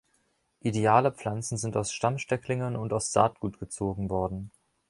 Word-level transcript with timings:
Ideale 0.61 1.11
Pflanzen 1.11 1.59
sind 1.59 1.77
aus 1.77 1.91
Stammstecklingen 1.93 2.75
und 2.75 2.91
aus 2.91 3.11
Saatgut 3.11 3.59
gezogen 3.59 4.09
worden. 4.09 4.49